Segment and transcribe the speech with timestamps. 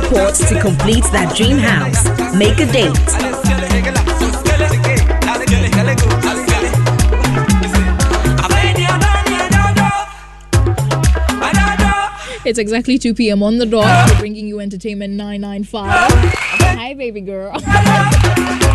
[0.00, 2.04] support to complete that dream house.
[2.36, 2.92] Make a date.
[12.44, 13.42] It's exactly 2 p.m.
[13.42, 14.10] on the dot.
[14.10, 15.90] We're bringing you entertainment 995.
[15.90, 17.52] Hi, baby girl.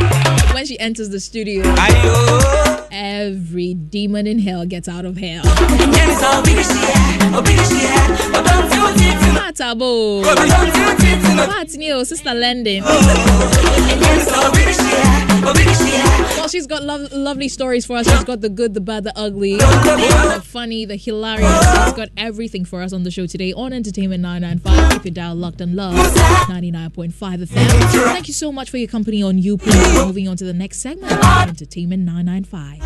[0.81, 1.63] enters the studio,
[2.91, 5.43] every demon in hell gets out of hell.
[9.37, 10.23] Matabo.
[11.47, 12.83] What's new, Sister Lending?
[15.41, 18.09] Well, she's got lo- lovely stories for us.
[18.09, 21.49] She's got the good, the bad, the ugly, the funny, the hilarious.
[21.83, 24.91] She's got everything for us on the show today on Entertainment 995.
[24.93, 27.47] Keep your dial locked and love 99.5 FM.
[28.13, 29.57] Thank you so much for your company on you.
[30.05, 31.11] Moving on to the next segment,
[31.47, 32.79] Entertainment 995.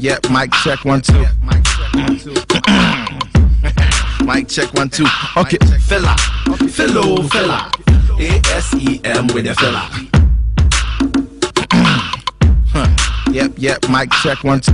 [0.00, 0.32] Yep, yep.
[0.32, 1.26] Mic check one two.
[1.44, 2.32] Mic check one two.
[4.24, 5.04] Mic check one two.
[5.36, 6.16] Okay, fella,
[6.70, 7.70] fellow fella.
[8.18, 9.90] A S E M with a fella.
[12.72, 12.86] Huh.
[13.32, 13.88] Yep, yep.
[13.90, 14.72] Mic check one two.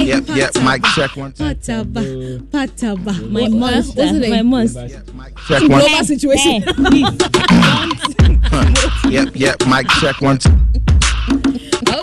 [0.00, 0.54] Yep, yep.
[0.62, 1.44] Mic check one two.
[1.44, 3.30] Pataba, pataba.
[3.30, 4.88] My monster, my monster.
[5.14, 5.80] Mic check one.
[5.80, 6.64] Global situation.
[9.10, 9.56] Yep, yep.
[9.66, 10.50] Mic check one two.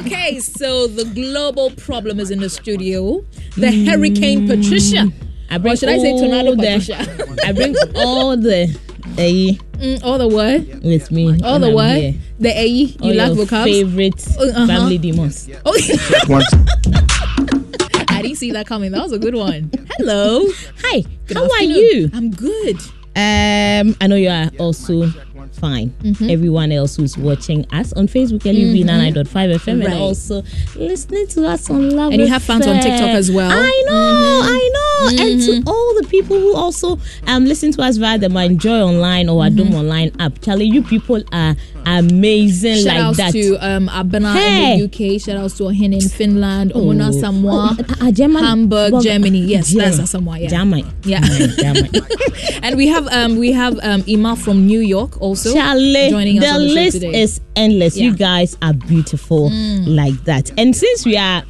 [0.08, 3.26] Okay, so the global problem is in the studio.
[3.58, 5.08] The Hurricane Patricia.
[5.50, 7.36] I bring Or should I say Tornado the- Patricia?
[7.46, 8.78] I bring all the
[9.18, 10.82] A Mm, all the what?
[10.84, 11.40] with me.
[11.44, 11.96] All the I'm what?
[11.98, 12.16] here.
[12.40, 12.68] The AE?
[12.68, 13.64] You All like your vocabs?
[13.66, 14.66] favorite uh-huh.
[14.66, 15.48] family demons.
[15.66, 16.00] Oh, Check.
[18.10, 18.92] I didn't see that coming.
[18.92, 19.70] That was a good one.
[19.98, 20.44] Hello.
[20.84, 22.10] Hi, Good how are you?
[22.14, 22.78] I'm good.
[23.16, 25.12] Um, I know you are also
[25.60, 25.90] fine.
[26.04, 26.30] Mm-hmm.
[26.30, 29.92] Everyone else who's watching us on Facebook, LUV 99.5 FM, Right.
[29.92, 30.44] and also
[30.76, 32.12] listening to us on Love.
[32.14, 33.50] And you have fans on TikTok as well.
[33.52, 33.60] Mm-hmm.
[33.60, 35.24] I know, I know.
[35.24, 39.44] And to all the people who also um listen to us via the MyJoyOnline or
[39.44, 42.84] Adom Online app, Charlie, you people are amazing Mm-hmm.
[42.88, 43.32] Shout like outs that.
[43.34, 44.74] to um, Abena Hey.
[44.74, 44.86] in the
[45.16, 45.22] UK.
[45.22, 46.72] Shout outs to Ohin in Finland.
[46.74, 47.76] Omona Samoa.
[47.80, 49.40] Oh, uh, uh, German- Hamburg, well, Germany.
[49.40, 49.90] Yes, yeah.
[49.90, 50.40] that's Samoa.
[50.40, 50.50] Yeah.
[50.50, 50.86] German.
[51.04, 51.22] Yeah.
[51.22, 51.90] German.
[52.64, 56.46] and we have um we have um Ima from New York also Charlie, joining us
[56.46, 57.22] the the list today.
[57.22, 57.98] is endless.
[57.98, 58.04] Yeah.
[58.04, 58.12] Mm.
[58.12, 59.50] You guys are beautiful
[59.88, 60.52] like that.
[60.58, 61.44] And since we are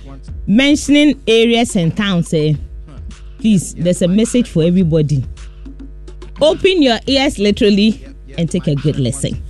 [0.47, 2.53] mentioning areas and towns, eh,
[3.39, 5.23] please, there's a message for everybody.
[6.41, 8.05] Open your ears literally
[8.37, 9.41] and take a good listen.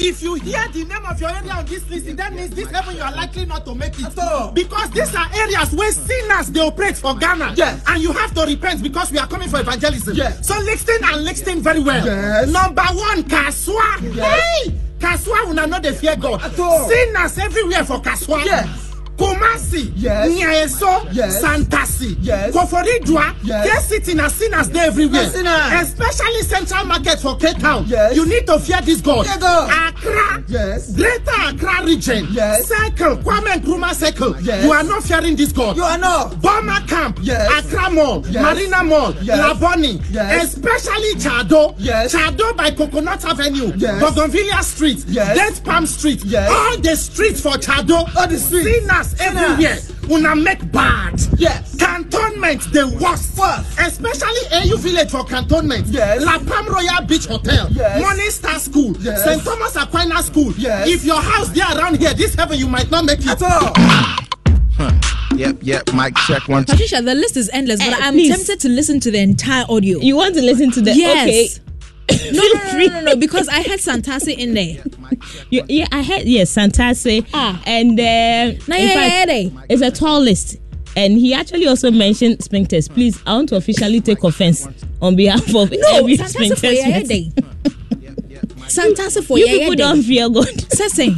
[0.00, 2.96] If you hear the name of your area on this list, that means this heaven
[2.96, 4.54] you are likely not to make it.
[4.54, 7.54] Because these are areas where sinners they operate for Ghana.
[7.56, 7.82] Yes.
[7.86, 10.14] And you have to repent because we are coming for evangelism.
[10.14, 10.46] Yes.
[10.46, 12.04] So listen and listen very well.
[12.04, 12.48] Yes.
[12.48, 14.14] Number one, Kaswa.
[14.14, 14.66] Yes.
[14.66, 14.72] Hey!
[14.98, 16.40] Kaswa una know they fear God.
[16.54, 18.44] Sinners everywhere for Kaswa.
[18.44, 18.87] Yes.
[19.18, 20.28] Kumasi, Yes.
[20.30, 21.42] Nyaeso, Yes.
[21.42, 22.54] Santasi, Yes.
[22.54, 23.66] Koforidua, Yes.
[23.66, 23.88] yes.
[23.88, 25.22] City na sinners there everywhere.
[25.34, 25.88] Yes.
[25.88, 27.84] Especially Central Market for Cape Town.
[27.88, 28.14] Yes.
[28.14, 29.26] You need to fear this God.
[29.26, 30.92] Accra, Yes.
[30.92, 32.68] Greater Accra region, Yes.
[32.68, 34.36] Circle, Kwame Nkrumah Circle.
[34.42, 34.64] Yes.
[34.64, 35.76] You are not fearing this God.
[35.76, 36.40] You are not.
[36.40, 37.50] Burma Camp, Yes.
[37.58, 38.42] Accra Mall, Yes.
[38.42, 39.38] Marina Mall, Yes.
[39.38, 40.44] Labone, Yes.
[40.54, 42.14] especially Chado, Yes.
[42.14, 44.00] Chado by Coconut Avenue, Yes.
[44.00, 45.36] Bougainvillea Street, Yes.
[45.36, 46.48] Death Palm Street, Yes.
[46.50, 48.68] all the streets for Chado, All the streets.
[48.86, 49.78] sinners everywhere.
[50.10, 51.20] Una make bad.
[51.38, 51.76] Yes.
[51.76, 53.36] Cantonment, the worst.
[53.36, 53.78] Worst.
[53.78, 55.86] Especially AU Village for cantonment.
[55.88, 56.24] Yes.
[56.24, 57.68] La Palm Royal Beach Hotel.
[57.70, 58.00] Yes.
[58.00, 58.96] Morning Star School.
[59.00, 59.22] Yes.
[59.24, 59.42] St.
[59.44, 60.52] Thomas Aquinas School.
[60.56, 60.88] Yes.
[60.88, 63.28] If your house there around here, this heaven you might not make it.
[63.28, 63.72] At all.
[63.76, 64.92] huh.
[65.36, 65.82] Yep, yep.
[65.94, 66.64] Mic check one.
[66.64, 68.34] Patricia, the list is endless, but Eh, I'm please.
[68.34, 69.98] tempted to listen to the entire audio.
[70.00, 71.60] You want to listen to the yes.
[72.10, 72.32] okay?
[72.32, 74.82] No, no, no, no, no, no, because I had Santasi in there.
[75.50, 77.62] You, yeah, I heard yes, Santasi, Ah.
[77.66, 79.30] and uh, in fact,
[79.68, 80.56] it's a tall list.
[80.96, 82.92] And he actually also mentioned sphincters.
[82.92, 84.66] Please, I want to officially take offense
[85.00, 87.08] on behalf of No, every sphincters.
[87.08, 87.30] Day.
[89.22, 90.46] For You people don't fear God.
[90.72, 91.14] Sese,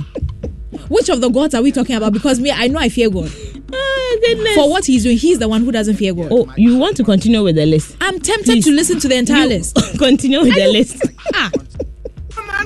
[0.89, 2.13] which of the gods are we talking about?
[2.13, 3.31] Because me, I know I fear God.
[3.73, 4.53] oh.
[4.55, 6.29] For what he's doing, he's the one who doesn't fear God.
[6.31, 7.97] Oh, you want to continue with the list?
[8.01, 8.65] I'm tempted Please.
[8.67, 9.77] to listen to the entire You list.
[9.99, 11.03] continue with the list.
[11.35, 11.49] Ah,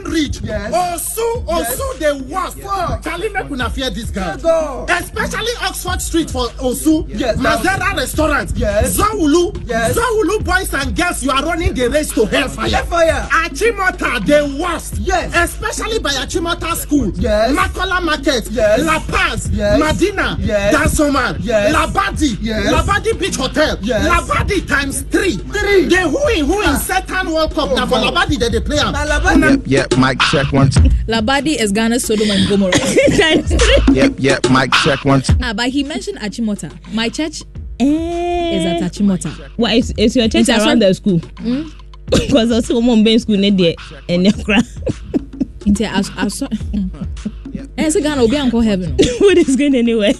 [0.04, 0.40] Common bridge.
[0.42, 0.72] Yes.
[0.72, 2.58] Osu, Osu, the worst.
[2.58, 3.02] Fuck.
[3.02, 4.36] Charlie, make una fear this girl.
[4.38, 4.86] Go.
[4.88, 7.06] Especially Oxford Street for Osu.
[7.08, 8.52] Yes, that- Mazera restaurant.
[8.56, 8.96] Yes.
[8.96, 9.68] Zawulu.
[9.68, 9.96] Yes.
[9.96, 12.68] Zawulu boys and girls, you are running the race to hellfire.
[12.68, 13.28] Hellfire.
[13.30, 14.98] Achimota, the worst.
[14.98, 15.32] Yes.
[15.34, 17.10] Especially by Achimota School.
[17.16, 17.54] Yes.
[17.56, 18.48] Makola Market.
[18.50, 18.80] Yes.
[18.84, 19.50] La Paz.
[19.52, 19.80] Yes.
[19.80, 20.36] Madina.
[20.40, 20.74] Yes.
[20.74, 21.38] Dansoman.
[21.42, 21.74] Yes.
[21.74, 22.36] Labadi.
[22.40, 22.72] Yes.
[22.72, 23.78] Labadi Beach Hotel.
[23.82, 24.06] Yes.
[24.06, 25.36] Labadi times three.
[25.36, 25.84] Three.
[25.86, 26.76] The who in who in ah.
[26.78, 27.70] second World Cup.
[27.74, 28.94] Now for oh, Labadi, they, they play am.
[28.94, 30.70] Yep, yep, mic check one.
[30.70, 30.80] Two.
[31.06, 32.72] Labadi is Ghana's Sodom and Gomorrah.
[32.72, 33.94] Times three.
[33.94, 35.22] Yep, yep, mic check one.
[35.22, 35.34] Two.
[35.42, 36.70] ah, but he mentioned Achimota.
[36.92, 37.42] My church
[37.80, 37.84] Eh,
[38.56, 39.30] is at Achimota.
[39.56, 41.20] Why is, is your church It's around the school?
[42.06, 43.74] Because I see one in school near there
[44.08, 46.42] and Nti as as
[47.76, 48.96] Eh, say Ghana will be uncle heaven.
[49.20, 50.12] What is going anywhere?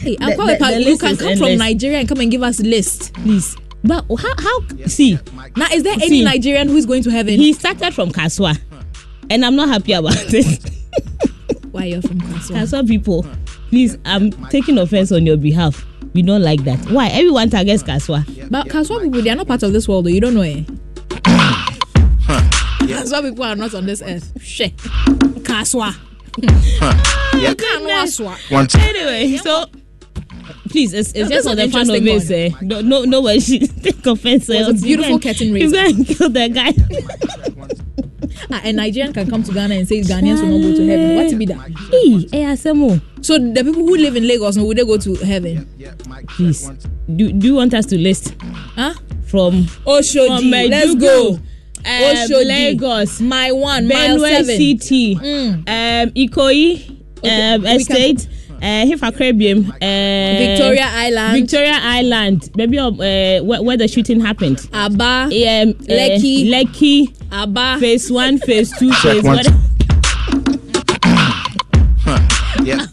[0.00, 1.56] Hey, The- Uncle the- Epa, the you can is come from.
[1.58, 3.12] Nigeria and come and give us a list.
[3.14, 3.56] Please.
[3.84, 5.18] But how how see
[5.56, 6.24] Now, is there any See.
[6.24, 7.34] Nigerian who is going to heaven?
[7.34, 8.58] he started from Kasoa
[9.30, 10.70] and I'm not happy about it.
[11.70, 12.56] Why you're from Kasoa?
[12.62, 13.26] Kasoa people,
[13.68, 15.84] please, I'm taking offense on your behalf.
[16.14, 16.78] We don't like that.
[16.90, 17.08] Why?
[17.08, 18.24] Everyone targets Kasoa.
[18.50, 20.10] But Kasoa people, they are not part of this world, though.
[20.10, 20.66] You don't know, it.
[22.86, 24.32] Kasoa people are not on this earth.
[24.40, 24.70] She.
[24.70, 25.94] Kasoa.
[27.34, 28.52] Yep, Kanwaswa.
[28.52, 28.66] one.
[28.68, 28.78] Two.
[28.78, 29.66] Anyway, so
[30.74, 32.30] please, it's, it's This just an the fun of it.
[32.32, 32.50] Eh?
[32.62, 34.48] No, no, no one should take offense.
[34.48, 35.76] Was a beautiful curtain You raiser.
[35.76, 36.72] go and kill the guy.
[38.50, 41.16] Ah, a Nigerian can come to Ghana and say Ghanaians will not go to heaven.
[41.16, 41.58] What to be that?
[41.90, 45.66] Hey, Asemo, So the people who live in Lagos, will they go to heaven?
[46.28, 46.68] please.
[47.14, 48.34] Do, do you want us to list
[48.74, 48.92] Huh?
[49.26, 50.38] from Oshodi.
[50.40, 51.34] from Let's go.
[51.34, 51.40] um,
[51.84, 52.44] Oshodi.
[52.48, 54.44] Lagos, My one, Benue.
[54.44, 55.54] City, Mm.
[55.68, 58.28] um, Ikoyi, Okay, um, we can- Estate,
[58.62, 61.40] uh, Hifa Caribbean, uh, Victoria Island.
[61.40, 64.68] Victoria Island, maybe uh, where, where the shooting happened.
[64.72, 65.24] Aba.
[65.24, 66.48] Um, Lekki.
[66.48, 67.76] uh, Lekki, Aba.
[67.80, 69.36] phase one, phase two, Check phase one.
[69.36, 69.44] one.
[72.64, 72.88] Yep.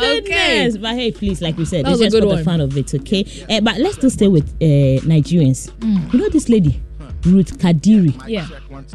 [0.00, 0.76] Goodness.
[0.76, 2.44] But hey, please, like we said, That it's was a just for the one.
[2.44, 3.24] fun of it, okay?
[3.48, 5.70] Uh, but let's still stay with uh, Nigerians.
[5.78, 6.12] Mm.
[6.12, 6.80] You know this lady,
[7.24, 8.46] Ruth Kadiri, Yeah.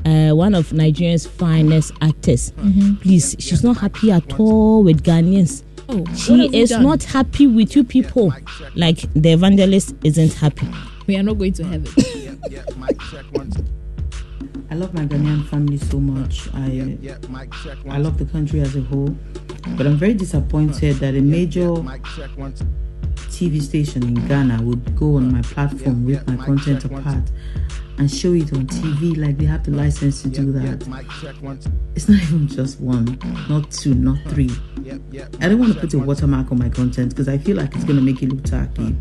[0.06, 2.52] uh, one of Nigeria's finest actors.
[2.58, 2.96] Mm-hmm.
[2.96, 5.64] Please, she's not happy at all with Ghanaians.
[5.90, 6.84] Oh, She is done?
[6.84, 8.34] not happy with you people.
[8.76, 10.68] Like the evangelist isn't happy.
[11.08, 11.88] We are not going to heaven.
[12.50, 13.50] Yep, mic check one.
[13.52, 13.64] Two.
[14.70, 16.50] I love my Ghanaian family so much.
[16.54, 17.96] I Yep, mic check one.
[17.96, 19.16] I love the country as a whole,
[19.78, 22.52] but I'm very disappointed that a major Mic check one.
[22.54, 22.66] Two.
[23.30, 27.24] TV station in Ghana would go on my platform, rip my content apart,
[27.98, 30.88] and show it on TV like they have the license to do that.
[30.88, 31.60] Mic check one.
[31.96, 33.18] It's not even just one,
[33.50, 34.52] not two, not three.
[34.84, 35.36] Yep, yep.
[35.42, 37.84] I don't want to put a watermark on my content because I feel like it's
[37.84, 38.96] going to make it look tacky.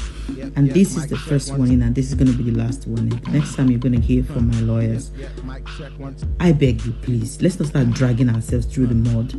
[0.57, 3.21] And this is the first warning, and this is going to be the last warning.
[3.31, 6.17] Next time you're going to hear from my lawyers, Yep, mic check one.
[6.41, 9.35] I beg you, please, let's not start dragging ourselves through the mud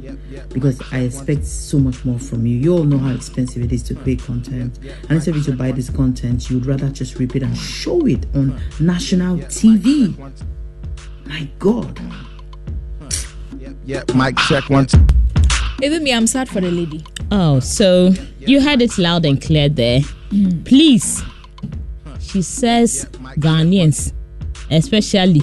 [0.53, 2.57] because I expect so much more from you.
[2.57, 4.77] You all know how expensive it is to create content.
[4.77, 8.05] And instead of you to buy this content, you'd rather just rip it and show
[8.05, 10.15] it on national TV.
[11.25, 11.99] My God.
[13.59, 14.95] Yep, yep, mic check once.
[15.81, 17.03] Even me, I'm sad for the lady.
[17.31, 20.01] Oh, so you heard it loud and clear there.
[20.65, 21.23] Please,
[22.19, 23.05] she says
[23.39, 24.13] Ghanaians,
[24.71, 25.41] especially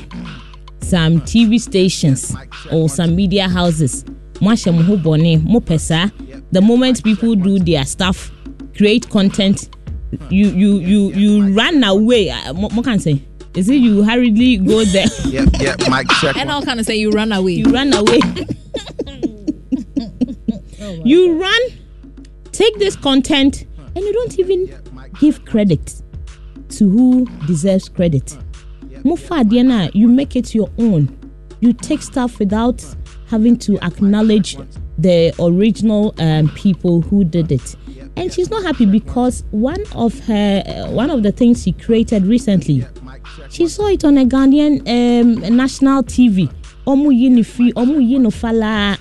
[0.81, 2.35] some TV stations
[2.73, 4.05] or some media houses,
[4.41, 5.61] Mwashe mo ho bɔne, mo
[6.51, 8.31] the moment people do their stuff,
[8.77, 9.69] create content,
[10.31, 12.31] you you you you run away.
[12.31, 13.23] Uh, Mo mo can say,
[13.55, 15.07] is it you hurriedly go there?
[15.27, 16.51] Yep, yep, mic check And.
[16.51, 17.53] I'll kind of say you run away.
[17.53, 18.21] you run away.
[21.05, 21.61] you run,
[22.53, 24.73] take this content, and you don't even
[25.21, 26.03] give credit
[26.71, 28.37] to who deserves credit.
[29.05, 31.17] Mufa Diana, you make it your own.
[31.61, 32.85] You take stuff without
[33.29, 34.57] having to acknowledge
[34.99, 37.77] the original um, people who did it.
[38.17, 42.25] And she's not happy because one of her, uh, one of the things she created
[42.27, 42.87] recently,
[43.51, 46.49] she saw it on a Ghanaian um, national TV.
[46.87, 47.11] Omu
[47.75, 48.99] omu yino fala.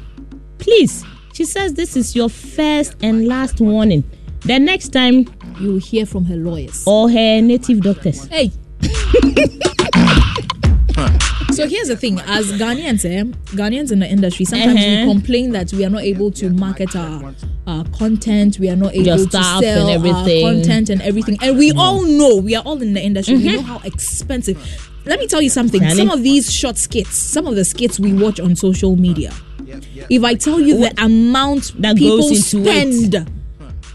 [0.58, 1.04] Please,
[1.34, 4.04] she says this is your first and last warning.
[4.42, 5.26] The next time,
[5.60, 6.84] You will hear from her lawyers.
[6.88, 8.26] or her native doctors.
[8.28, 8.52] Hey.
[11.64, 13.24] So here's the thing: as Ghanaians, eh,
[13.56, 15.06] Ghanaians in the industry, sometimes Uh-huh.
[15.08, 17.34] we complain that we are not able to market our,
[17.68, 20.46] our content, we are not able Your to sell and everything.
[20.46, 21.38] our content and everything.
[21.42, 23.36] And we all know, we are all in the industry.
[23.36, 23.48] Mm-hmm.
[23.48, 24.58] We know how expensive.
[25.06, 25.82] Let me tell you something.
[25.82, 25.96] Charlie.
[25.96, 29.32] Some of these short skits, some of the skits we watch on social media.
[30.10, 32.92] If I tell you the amount That people goes into it.
[33.12, 33.28] spend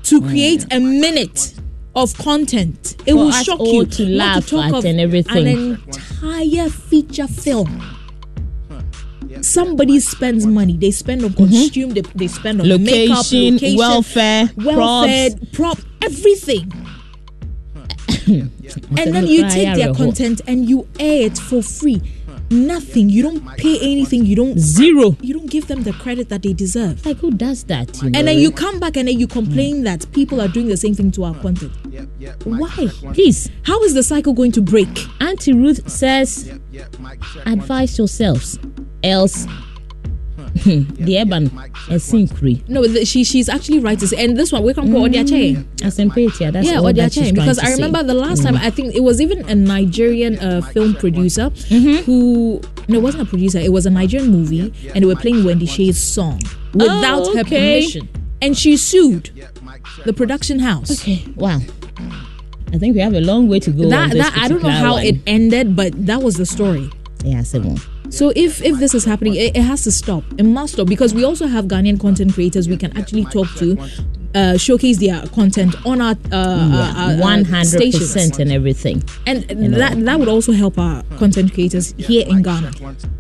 [0.05, 1.55] to create a minute
[1.95, 3.87] of content, it For will shock you.
[3.87, 5.47] to laugh talk at of and everything.
[5.47, 7.83] An entire feature film.
[9.41, 10.77] somebody spends money.
[10.77, 11.91] They spend on costume.
[11.91, 13.15] They, they spend on makeup, Mm-hmm.
[13.15, 15.51] Location, location, welfare, welfare, props.
[15.53, 16.73] prop, everything.
[18.29, 22.01] and then you take their content and you air it for free.
[22.51, 23.09] Nothing.
[23.11, 24.25] You don't pay anything.
[24.25, 24.59] You don't.
[24.59, 25.17] Zero.
[25.21, 27.05] You don't give them the credit that they deserve.
[27.05, 27.95] Like who does that?
[28.03, 28.19] You know?
[28.19, 29.85] And then you come back and then you complain hmm.
[29.85, 31.73] that people are doing the same thing to our content.
[32.45, 32.89] why?
[33.13, 34.89] Please, How is the cycle going to break?
[35.21, 36.51] Auntie Ruth says,
[37.45, 38.59] advise yourselves,
[39.03, 39.47] else
[40.65, 41.45] the urban
[41.91, 42.67] is syncry.
[42.69, 43.99] No, the, she she's actually right.
[43.99, 45.65] to say- And this one we can call Odiache.
[45.85, 47.75] As in that's Yeah, all that she's Because to I say.
[47.75, 52.05] remember the last time I think it was even a Nigerian uh, film producer Mm-hmm.
[52.05, 53.59] who no, it wasn't a producer.
[53.59, 56.41] It was a Nigerian movie, and they were playing Wendy Shay's song
[56.73, 57.81] without her Oh, okay.
[57.81, 58.09] permission,
[58.41, 59.31] and she sued
[60.07, 60.91] the production house.
[61.03, 61.61] Okay, wow.
[62.73, 63.85] I think we have a long way to go.
[63.85, 65.05] on That this that I don't know how one.
[65.05, 66.91] it ended, but that was the story.
[67.25, 67.77] Yeah, Simon.
[68.11, 70.25] So if if this is happening, it, it has to stop.
[70.39, 73.77] It must stop because we also have Ghanaian content creators we can actually talk to,
[74.35, 79.03] uh, showcase their content on our uh, our- our, uh, One hundred percent and everything.
[79.27, 79.45] and
[79.75, 82.71] that that would also help our content creators here in Ghana.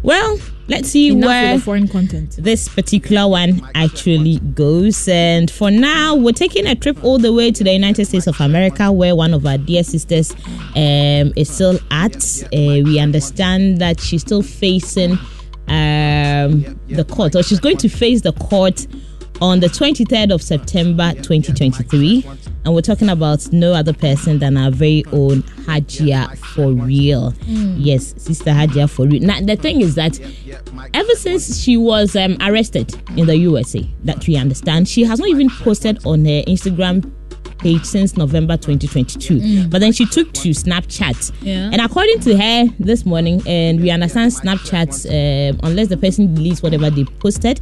[0.03, 0.39] Well,
[0.69, 2.37] let's see Enough where the foreign content.
[2.39, 5.09] this particular one actually goes.
[5.09, 8.41] And for now, we're taking a trip all the way to the United States of
[8.41, 10.33] America, where one of our dear sisters
[10.77, 12.17] um, is still at.
[12.47, 15.13] Uh, we understand that she's still facing
[15.69, 18.87] um, the court, or she's going to face the court
[19.41, 22.25] on the 23rd of September 2023.
[22.65, 27.33] And we're talking about no other person than our very own Hajia for real.
[27.47, 29.23] Yes, Sister Hajia for real.
[29.23, 30.19] Now, the thing is that
[30.95, 35.29] ever since she was um, arrested in the USA, that we understand, she has not
[35.29, 37.11] even posted on her Instagram
[37.59, 39.69] page since November 2022.
[39.69, 41.33] But then she took to Snapchat.
[41.43, 41.71] Yeah.
[41.73, 45.07] And according to her this morning, and we understand Snapchat,
[45.53, 47.61] um, unless the person deletes whatever they posted,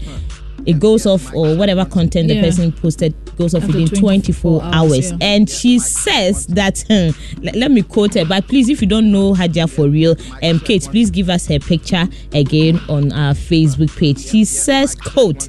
[0.66, 2.42] it goes off or whatever content the Yeah.
[2.42, 4.75] person posted goes off After within 24 24 hours.
[4.92, 5.16] hours, yeah.
[5.20, 7.11] And she says that, hmm,
[7.42, 10.58] let, let me quote her, but please, if you don't know Hajia for real, um,
[10.61, 14.18] Kate, please give us her picture again on our Facebook page.
[14.18, 15.49] She says, quote,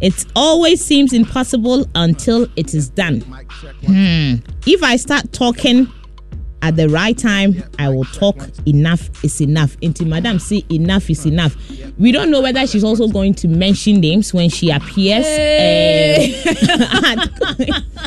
[0.00, 3.20] it always seems impossible until it is done.
[3.86, 4.34] Hmm.
[4.66, 5.86] If I start talking
[6.62, 8.36] at the right time, I will talk.
[8.66, 9.76] Enough is enough.
[9.82, 11.56] Until Madam say enough is enough.
[11.98, 15.26] We don't know whether she's also going to mention names when she appears.
[17.04, 17.18] um,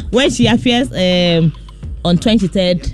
[0.12, 1.54] when she appears um,
[2.06, 2.94] on 23rd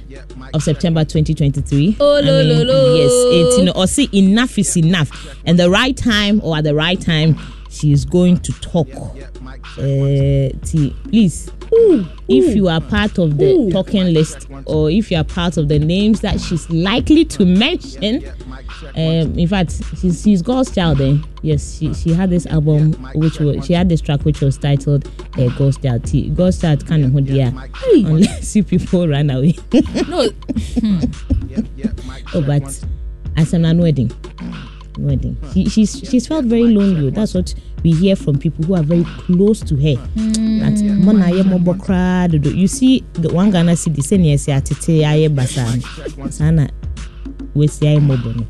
[0.53, 1.97] of September 2023.
[1.99, 2.95] Oh, I mean, lo, lo.
[2.95, 5.11] Yes, it's, you know, or see enough is enough.
[5.45, 7.37] And the right time or at the right time,
[7.69, 8.87] she is going to talk.
[9.77, 15.23] Uh, T, please if you are part of the talking list or if you are
[15.23, 18.23] part of the names that she's likely to mention
[18.95, 21.15] um in fact she's, she's god's child eh?
[21.43, 25.09] yes she, she had this album which was she had this track which was titled
[25.37, 26.03] uh, god's child.
[26.05, 29.55] T, god's child kind of there unless you people run away.
[30.07, 30.29] No,
[32.33, 32.85] oh but
[33.37, 34.11] as an wedding
[34.97, 35.37] wedding.
[35.53, 37.09] She, she's she's felt very lonely.
[37.09, 39.95] That's what we hear from people who are very close to her.
[40.15, 42.49] That mona ayɛ mmɔbɔ koraa dodo.
[42.49, 46.67] You see the one ghana city sɛnea ɛsɛ atete ayɛ basaa no saa na
[47.55, 48.45] wɔasi ayɛ mmɔbɔ no.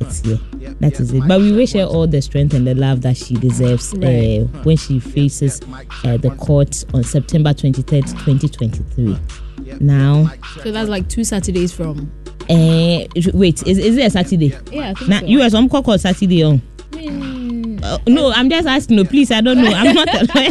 [0.00, 0.40] It's here.
[0.80, 1.22] That is it.
[1.28, 4.76] But we wish her all the strength and the love that she deserves uh, when
[4.76, 5.60] she faces
[6.04, 9.16] uh, the court on september 23rd 2023
[9.80, 10.28] now
[10.62, 12.10] so that's like two Saturdays from.
[12.50, 14.54] Uh, wait is, is it a saturday?
[14.70, 15.26] Yeah, I think na so.
[15.46, 16.60] us i'm called saturday on
[16.94, 19.72] I uh, no i'm just asking no please i don't know.
[19.72, 20.50] I'm not a lawyer.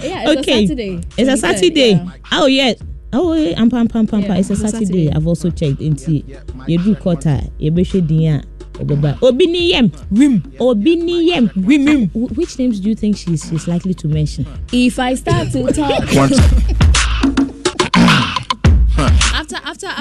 [0.00, 0.64] Yeah, it's okay.
[0.64, 1.00] A Saturday.
[1.16, 1.90] it's a saturday.
[1.92, 2.10] yeah.
[2.32, 2.74] oh yeah.
[3.12, 4.86] Oh yeah ampa ampa ampa ampa Yeah, it's a it's a saturday.
[5.06, 5.12] Saturday.
[5.12, 6.24] i've also checked nti
[6.68, 8.42] yɛdu court a yɛbɛhwɛ din a
[8.78, 10.42] ɔbɛba obi ni yam wim.
[10.60, 14.46] Obi ni wim which names do you think she's she's likely to mention?
[14.72, 16.04] If I start to talk.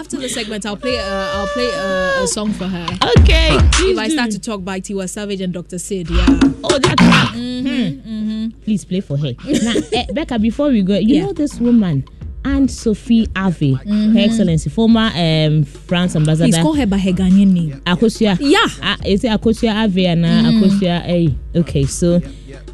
[0.05, 2.87] after after after the segment, I'll play uh, I'll play uh, a song for her.
[3.17, 3.57] okay
[3.89, 5.77] If I start to talk by Tiwa Savage and Dr.
[5.79, 6.25] Sid, yeah.
[6.63, 8.49] oh that track hmm.
[8.63, 9.33] please play for her
[9.63, 11.25] now eh, becca before we go you Yeah.
[11.25, 12.05] know this woman
[12.43, 16.45] Anne Sophie Ave, Her Excellency, former um, France ambassador.
[16.51, 17.81] Please call her by her Ghanaian name.
[17.87, 18.37] Akosua.
[18.39, 18.67] Yeah.
[18.83, 21.35] Uh, is it Akosua Ave and uh, Akosua A?
[21.57, 22.21] Okay, so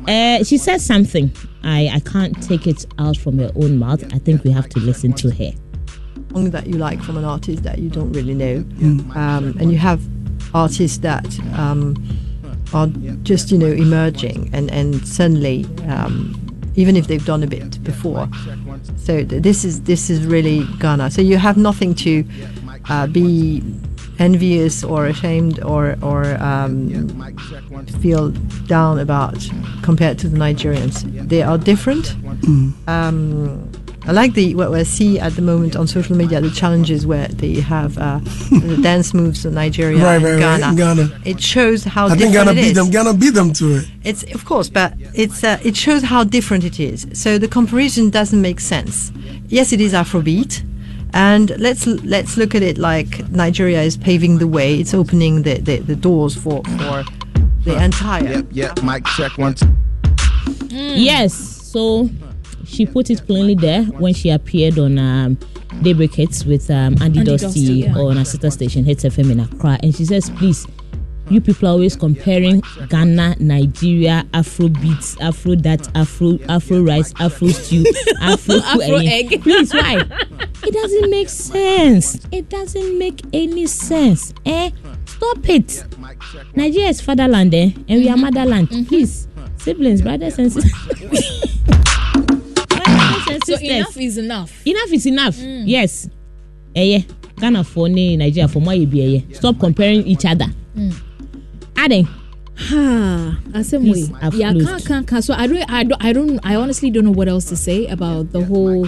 [0.10, 1.32] uh, she said something.
[1.64, 4.04] I, I can't take it out from her own mouth.
[4.14, 5.54] I think we have to listen to her.
[6.32, 8.58] Song that you like from an artist that you don't really know,
[9.16, 10.02] um, and you have
[10.54, 11.26] artists that
[11.58, 11.96] um,
[12.74, 12.88] are
[13.24, 16.36] just you know emerging, and and suddenly, um,
[16.76, 18.30] even if they've done a bit before,
[18.96, 21.12] so th- this is this is really Ghana.
[21.12, 22.26] So you have nothing to
[22.90, 23.62] uh, be
[24.20, 26.90] envious or ashamed or or um,
[28.02, 28.30] feel
[28.68, 29.38] down about
[29.82, 31.04] compared to the Nigerians.
[31.28, 32.16] They are different.
[32.88, 33.71] Um,
[34.04, 37.28] I like the what we see at the moment on social media the challenges where
[37.28, 40.70] they have uh, the dance moves in Nigeria Right, right, right, Ghana.
[40.70, 41.22] in Ghana.
[41.24, 42.74] It shows how I think different Ghana it beat is.
[42.76, 42.90] them.
[42.90, 43.86] Ghana beat them to it.
[44.04, 47.06] It's of course, but it's uh, it shows how different it is.
[47.14, 49.12] So the comparison doesn't make sense.
[49.48, 50.64] Yes, it is Afrobeat,
[51.14, 54.80] and let's let's look at it like Nigeria is paving the way.
[54.80, 57.04] It's opening the, the, the doors for for
[57.66, 58.24] the entire.
[58.38, 58.84] Yep, yep.
[58.84, 59.60] Mic check once.
[59.60, 60.78] Two.
[60.78, 62.10] Yes, so
[62.72, 65.38] she put it plainly there when she appeared on um,
[65.82, 67.96] Daybreak Hits with um, Andy, Andy Dosty, Dosty, yeah.
[67.98, 69.78] on a sister station, Hits FM in Accra.
[69.84, 70.66] And she says, please,
[71.30, 77.48] you people are always comparing Ghana, Nigeria, Afro beats, Afro that, Afro, Afro rice, Afro
[77.50, 77.86] stew,
[78.22, 79.42] Afro, Afro egg.
[79.44, 80.02] Please, why?
[80.64, 82.20] It doesn't make sense.
[82.32, 84.34] It doesn't make any sense.
[84.46, 84.72] Eh?
[85.06, 85.84] Stop it.
[86.56, 87.72] Nigeria is fatherland, eh?
[87.88, 88.22] And we are Mm-hmm.
[88.22, 88.88] motherland.
[88.88, 91.51] Please, siblings, brothers and sisters.
[93.60, 94.52] So enough is enough.
[94.68, 95.64] enough is enough Mm.
[95.68, 96.10] yes
[96.76, 97.04] ẹyẹ
[97.40, 100.94] ghana fo ne nigeria for mo ayẹ bi stop comparing each other Mm.
[101.78, 102.08] aden
[103.54, 103.92] assembly.
[103.94, 104.68] Please, I've Yeah, closed.
[104.68, 105.24] can't, can't, can't.
[105.24, 107.88] So I don't, I don't, I don't, I honestly don't know what else to say
[107.88, 108.88] about the whole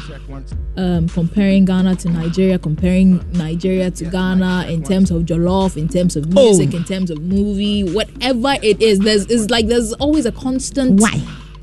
[0.78, 6.16] um, comparing Ghana to Nigeria, comparing Nigeria to Ghana in terms of jollof, in terms
[6.16, 6.78] of music, Oh.
[6.78, 9.00] in terms of movie, whatever it is.
[9.00, 11.20] There's is like there's always a constant Why?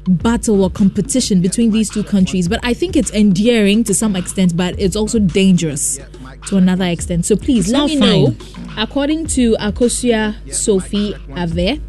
[0.08, 2.48] Battle or competition between these two countries.
[2.48, 5.98] But I think it's endearing to some extent, but it's also dangerous
[6.46, 7.26] to another extent.
[7.26, 8.34] So please It's let me know.
[8.76, 11.80] According to Akosia Sophie Ave,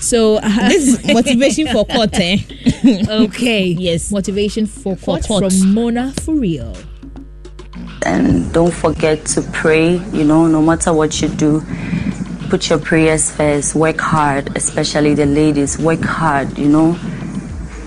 [0.00, 2.36] So this is motivation for court eh
[3.08, 4.12] okay, Yes.
[4.12, 5.50] motivation for court, court.
[5.50, 6.76] from Mona for real.
[8.04, 11.62] and don't forget to pray you know no matter what you do
[12.48, 13.74] put your prayers first.
[13.74, 15.78] Work hard especially the ladies.
[15.78, 16.98] Work hard you know.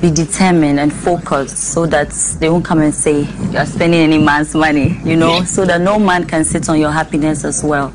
[0.01, 4.55] Be determined and focused so that they won't come and say you're spending any man's
[4.55, 7.93] money you know so that no man can sit on your happiness as well.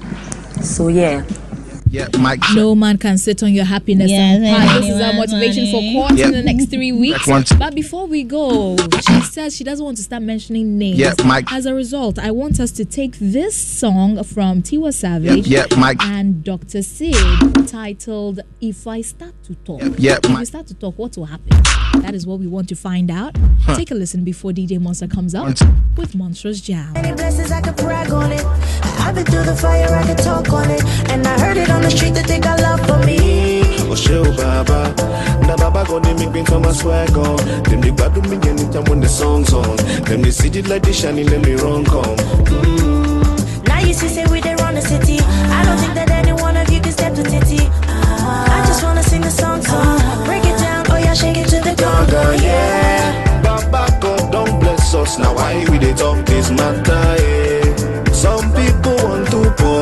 [0.62, 1.24] So yeah
[1.94, 2.56] Yep, mic check.
[2.56, 4.78] No man can sit on your happiness Yes, and pie.
[4.80, 5.94] This is our anyone's motivation for money.
[5.94, 6.26] court Yep.
[6.26, 7.26] in the next three weeks.
[7.26, 7.44] One.
[7.58, 8.76] But before we go,
[9.06, 10.98] she says she doesn't want to start mentioning names.
[10.98, 11.52] Yep, Mike.
[11.52, 15.78] As a result, I want us to take this song from Tiwa Savage Yep, yep,
[15.78, 16.02] Mike.
[16.04, 16.82] and Dr.
[16.82, 17.14] Sid
[17.68, 19.80] titled If I Start to Talk.
[19.82, 21.60] Yep, yep, if we start to talk, what will happen?
[22.02, 23.36] That is what we want to find out.
[23.76, 25.54] Take a listen before DJ Monster comes up One,
[25.96, 26.92] with Monstrous Jam.
[26.94, 28.44] Many blessings I could brag on it.
[28.98, 30.82] I've been through the fire, I could talk on it.
[31.10, 33.62] And I heard it on the street that they got love for me.
[33.90, 34.94] Oh, show Baba.
[35.46, 37.36] Now Baba gonna make me come and swag on.
[37.64, 39.76] Them they bad me anytime when the song's on.
[40.08, 42.16] Them they see the light they shining, then they run come.
[42.48, 43.66] Mm.
[43.68, 45.18] Now you see, say we there on the city.
[45.20, 47.68] I don't think that any one of you can step to Titty.
[47.86, 49.98] I just wanna sing the song, song.
[50.24, 52.48] Break it down, oh yeah, shake it to the conga, yeah.
[52.48, 53.42] yeah.
[53.42, 55.18] Baba God don't bless us.
[55.18, 57.53] Now why we they talk this matter, yeah.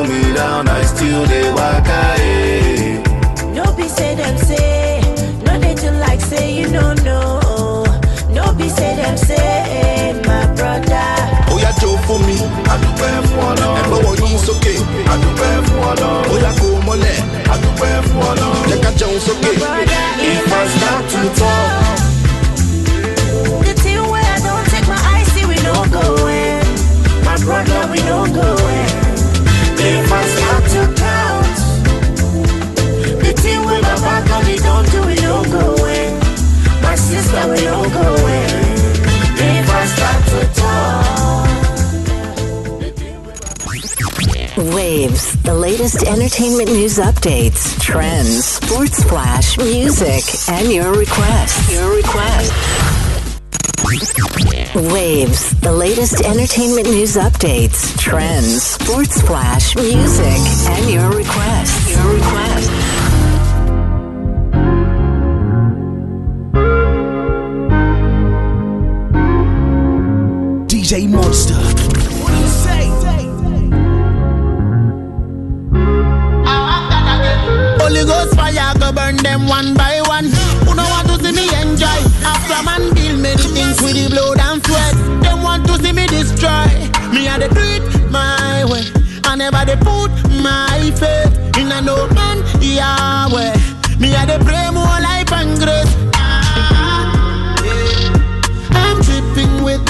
[0.03, 3.53] Some people want to pull me down, I still they waka, yeah.
[3.53, 5.01] No be say them say,
[5.45, 7.85] no they do like say you no know.
[8.29, 11.07] No be say them say, eh, my brother.
[11.51, 12.35] ó yá jó fún mi
[12.73, 13.57] àdúpẹ́ fún
[14.03, 14.73] wọ̀ yín sókè
[15.13, 17.15] àdúpẹ́ fún ọlọ́run ó yá kó mọ́lẹ̀
[17.53, 19.51] àdúpẹ́ fún ọlọ́run jẹ́ ká jẹun sókè
[20.31, 21.82] if I start to talk.
[44.73, 51.69] Waves, the latest entertainment news updates, trends, sports flash, music, and your requests.
[51.69, 52.51] Your requests.
[54.93, 60.39] Waves, the latest entertainment news updates, trends, sports flash, music,
[60.71, 61.91] and your requests.
[61.91, 63.12] Your requests.
[71.01, 71.55] Monster.
[71.55, 72.93] What do you say?
[78.35, 80.25] fire go burn them one by one.
[80.65, 81.99] Who no want to see me enjoy?
[82.21, 84.93] After man build many things with the blood and sweat.
[85.23, 86.69] Them want to see me destroy.
[87.11, 88.85] Me and they do it my way.
[89.23, 90.11] I never they put
[90.45, 93.57] my faith in a no man Yahweh.
[93.99, 96.12] Me and they pray more life and grace.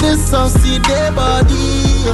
[0.04, 2.04] With this saucy day body.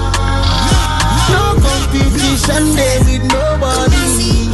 [1.31, 4.51] No competition there with nobody.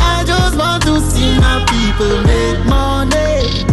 [0.00, 3.64] I just want to see my people make money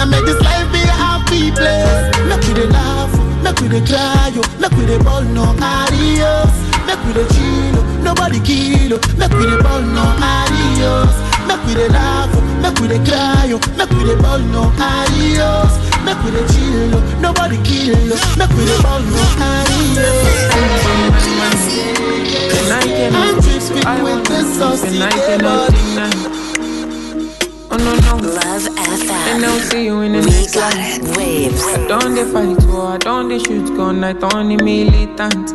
[0.00, 2.10] and make this life be a happy place.
[2.28, 3.12] Make we dey laugh,
[3.42, 6.54] make we dey cry, make we dey ball no adios.
[6.86, 11.14] Make we dey chill, nobody kill, make we dey ball no adios.
[11.64, 13.58] Make we dey laugh, oh, make we dey cry, yo.
[13.78, 15.72] make we dey ball no adios.
[16.04, 18.20] Make we dey chill, oh, nobody kill, oh.
[18.38, 21.14] make we dey ball no adios.
[23.16, 25.78] I'm dripping with this saucy body.
[27.70, 28.16] Oh no no.
[28.28, 29.10] Love FM.
[29.10, 30.98] And I'll see you in the We next got life.
[30.98, 31.16] it.
[31.16, 31.62] Waves.
[31.64, 35.50] I don't they fight war, I don't they shoot gun, I don't the militant.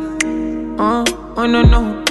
[0.80, 1.04] Oh,
[1.36, 2.04] oh no no.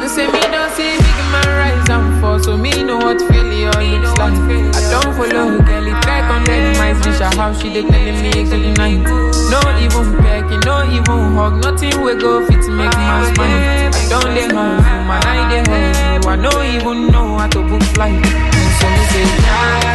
[0.00, 3.70] They say me don't see big man rise and fall, so me know what failure
[3.70, 4.34] looks like.
[4.76, 6.44] I don't follow her, girl, it like on
[7.02, 9.02] dish a how she they telling me good night.
[9.50, 13.94] No even pecking, no even hug, nothing we go fit make man smile.
[13.94, 17.82] I don't they hustle, man I they hustle, I don't even know how to book
[17.94, 18.24] flight.
[18.24, 19.85] So me say, Jada,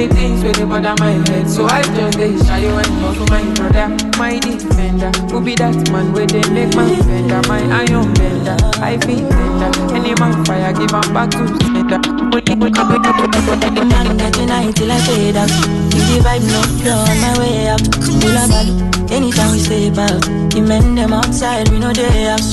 [0.00, 3.24] many things where they bother my head, so I just dey shy and talk to
[3.30, 5.10] my brother, my defender.
[5.30, 8.56] Who be that man where they make my fender, my iron bender?
[8.80, 9.70] I feel tender.
[9.94, 12.00] Any man fire, give 'em back to sender.
[12.00, 15.50] The man getting high till I fade out.
[15.92, 17.84] If the vibe no flow on my way out.
[17.92, 18.72] Pull a body,
[19.14, 20.22] anytime we step out.
[20.52, 22.50] The men them outside, we know they house.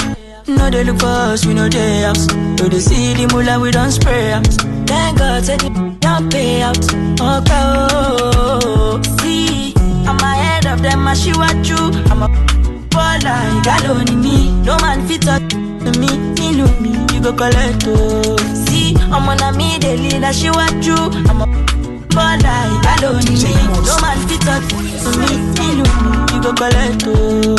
[0.47, 2.27] No they look for us, we know they house.
[2.60, 4.47] No they see the mullah, we don't spray out.
[4.88, 7.06] Thank God, said the don't pay out.
[7.19, 9.73] Okay, oh, oh, oh, see,
[10.06, 11.75] I'm ahead of them, I she what you.
[12.12, 12.27] I'm a
[12.93, 14.51] baller, got only me.
[14.63, 16.10] No man fit up to me,
[16.53, 18.38] look me, you go collect oh.
[18.53, 20.95] See, on a me, they lead, I she what you.
[20.95, 21.47] I'm a
[22.13, 23.53] baller, got only me.
[23.86, 25.27] No man fit up to me,
[25.82, 27.56] look me, you go collect oh.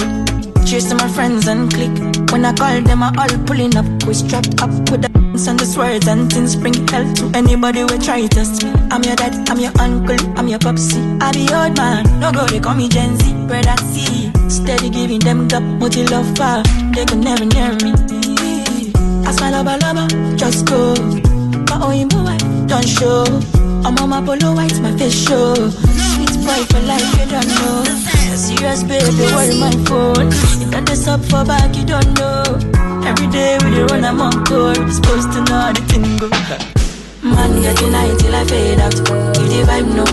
[0.67, 1.91] Cheers to my friends and click.
[2.31, 3.87] When I call them, I all pulling up.
[4.07, 5.08] We strapped up with
[5.75, 8.71] the and the and things bring hell to anybody who try to test me.
[8.91, 11.01] I'm your dad, I'm your uncle, I'm your popsy.
[11.21, 13.33] I be old man, no go, they call me Gen Z.
[13.47, 16.63] Brother C, steady giving them what you love for.
[16.95, 17.93] They can never near me.
[19.27, 20.95] I smile lover, lover, just go.
[21.69, 23.25] My own boy, don't show.
[23.85, 25.55] I'm on my polo white, my face show.
[25.55, 27.85] Sweet boy for life, you don't know.
[28.37, 30.29] Serious baby, worry my phone.
[30.63, 32.88] If that is up for back, you don't know.
[33.09, 34.75] Every day we dey run a monk tour.
[34.91, 36.29] Supposed to know how the thing go.
[37.23, 38.95] Man getting high till I fade out.
[38.95, 40.05] If the vibe no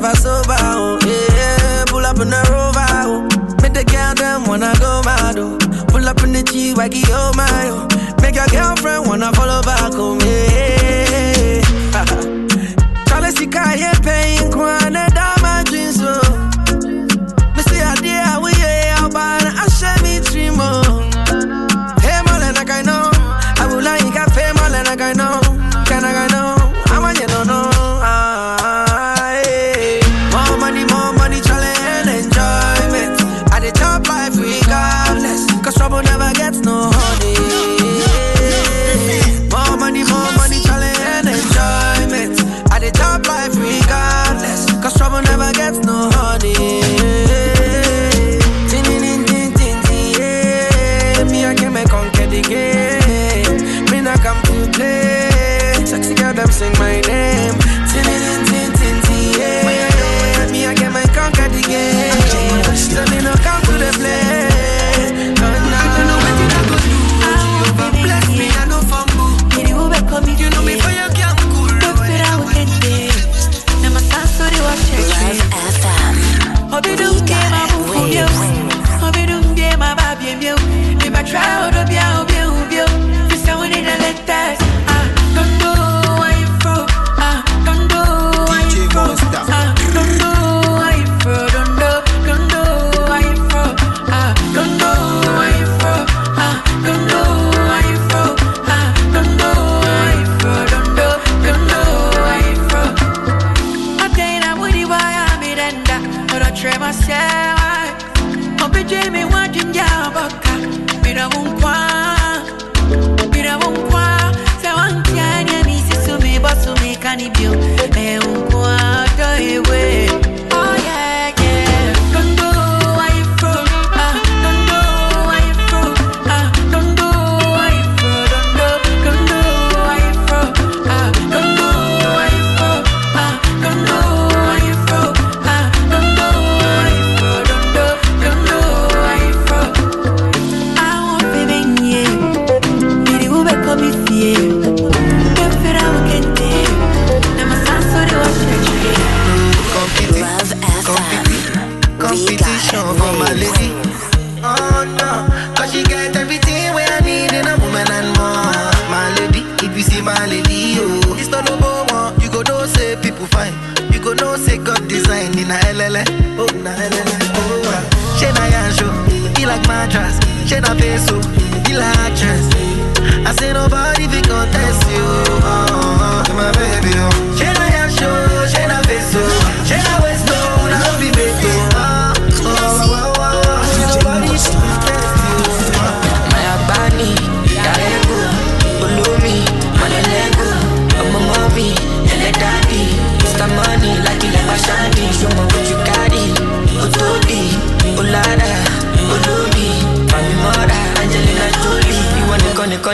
[0.00, 1.84] never sober, oh, yeah.
[1.86, 3.22] Pull up in the rover, oh.
[3.62, 5.58] Make the girl them wanna go mad, oh.
[5.88, 7.88] Pull up in the G-Waggy, oh my, oh.
[8.22, 11.62] Make your girlfriend wanna follow back, oh, yeah.
[13.08, 14.50] Charlie, see, can't pain,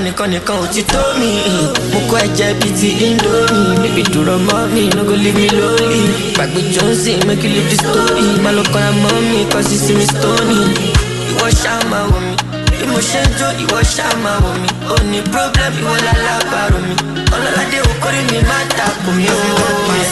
[0.01, 1.31] nìkan nìkan nìkan ò ti tó mi.
[1.93, 3.79] Mo kọ́ ẹ̀jẹ̀ bíi ti indomie.
[3.83, 6.01] Níbi dúró mọ́ mi no go leave me lonely.
[6.35, 8.25] Gbàgbé johnson make you leave the story.
[8.45, 10.59] Má lọ kọ́ra mọ́ mi kọ́ sí sí stony.
[11.31, 12.33] Ìwọ ṣáà máa wò mí.
[12.91, 14.11] Mo ṣe ń jó ìwọ ṣáà
[14.45, 14.69] wò mí.
[14.95, 16.95] Ò ní problem ìwọ lálábàárò mi.
[17.35, 19.25] Ọlọ́ládé òkórè mi má takò mí.
[19.29, 20.09] Ó yẹ.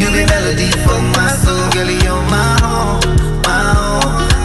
[0.00, 3.00] You be melody for my soul, girl, you're my own,
[3.44, 4.37] my own.